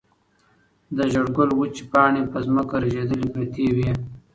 [0.95, 3.89] د زېړ ګل وچې پاڼې په ځمکه رژېدلې پرتې وې.